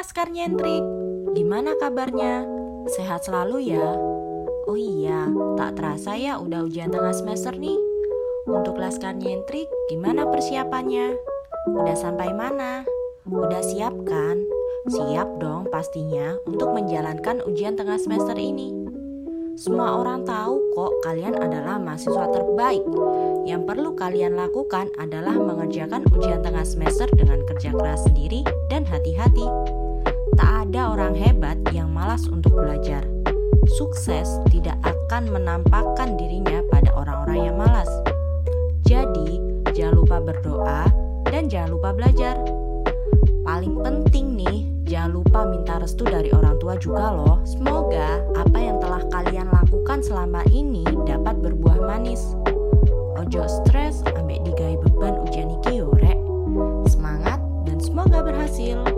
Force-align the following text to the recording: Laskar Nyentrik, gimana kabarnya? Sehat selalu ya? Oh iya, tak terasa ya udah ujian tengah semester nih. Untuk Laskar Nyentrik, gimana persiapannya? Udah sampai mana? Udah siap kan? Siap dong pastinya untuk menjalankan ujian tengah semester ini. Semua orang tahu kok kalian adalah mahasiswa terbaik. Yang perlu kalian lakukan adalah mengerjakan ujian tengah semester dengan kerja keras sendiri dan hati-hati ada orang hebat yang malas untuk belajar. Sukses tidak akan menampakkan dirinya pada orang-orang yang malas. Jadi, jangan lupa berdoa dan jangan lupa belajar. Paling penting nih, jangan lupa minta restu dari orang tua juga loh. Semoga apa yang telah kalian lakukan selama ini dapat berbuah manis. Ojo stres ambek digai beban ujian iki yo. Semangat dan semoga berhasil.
Laskar 0.00 0.32
Nyentrik, 0.32 0.80
gimana 1.36 1.76
kabarnya? 1.76 2.40
Sehat 2.88 3.20
selalu 3.20 3.76
ya? 3.76 3.84
Oh 4.64 4.72
iya, 4.72 5.28
tak 5.60 5.76
terasa 5.76 6.16
ya 6.16 6.40
udah 6.40 6.64
ujian 6.64 6.88
tengah 6.88 7.12
semester 7.12 7.52
nih. 7.52 7.76
Untuk 8.48 8.80
Laskar 8.80 9.20
Nyentrik, 9.20 9.68
gimana 9.92 10.24
persiapannya? 10.24 11.20
Udah 11.76 11.92
sampai 11.92 12.32
mana? 12.32 12.80
Udah 13.28 13.60
siap 13.60 13.92
kan? 14.08 14.40
Siap 14.88 15.36
dong 15.36 15.68
pastinya 15.68 16.32
untuk 16.48 16.72
menjalankan 16.72 17.44
ujian 17.44 17.76
tengah 17.76 18.00
semester 18.00 18.40
ini. 18.40 18.72
Semua 19.60 20.00
orang 20.00 20.24
tahu 20.24 20.56
kok 20.72 20.92
kalian 21.04 21.36
adalah 21.36 21.76
mahasiswa 21.76 22.24
terbaik. 22.32 22.80
Yang 23.44 23.68
perlu 23.68 23.92
kalian 23.92 24.32
lakukan 24.32 24.88
adalah 24.96 25.36
mengerjakan 25.36 26.08
ujian 26.16 26.40
tengah 26.40 26.64
semester 26.64 27.04
dengan 27.12 27.44
kerja 27.44 27.68
keras 27.76 28.08
sendiri 28.08 28.48
dan 28.72 28.88
hati-hati 28.88 29.69
ada 30.70 30.94
orang 30.94 31.18
hebat 31.18 31.58
yang 31.74 31.90
malas 31.90 32.30
untuk 32.30 32.54
belajar. 32.54 33.02
Sukses 33.74 34.38
tidak 34.54 34.78
akan 34.86 35.26
menampakkan 35.26 36.14
dirinya 36.14 36.62
pada 36.70 36.94
orang-orang 36.94 37.50
yang 37.50 37.56
malas. 37.58 37.90
Jadi, 38.86 39.42
jangan 39.74 39.98
lupa 39.98 40.22
berdoa 40.22 40.86
dan 41.26 41.50
jangan 41.50 41.74
lupa 41.74 41.90
belajar. 41.90 42.38
Paling 43.42 43.82
penting 43.82 44.38
nih, 44.38 44.70
jangan 44.86 45.18
lupa 45.18 45.42
minta 45.50 45.82
restu 45.82 46.06
dari 46.06 46.30
orang 46.30 46.54
tua 46.62 46.78
juga 46.78 47.18
loh. 47.18 47.42
Semoga 47.42 48.22
apa 48.38 48.58
yang 48.62 48.78
telah 48.78 49.02
kalian 49.10 49.50
lakukan 49.50 50.06
selama 50.06 50.46
ini 50.54 50.86
dapat 51.02 51.34
berbuah 51.42 51.82
manis. 51.82 52.38
Ojo 53.18 53.42
stres 53.50 54.06
ambek 54.14 54.38
digai 54.46 54.78
beban 54.86 55.18
ujian 55.26 55.50
iki 55.50 55.82
yo. 55.82 55.90
Semangat 56.86 57.42
dan 57.66 57.82
semoga 57.82 58.22
berhasil. 58.22 58.89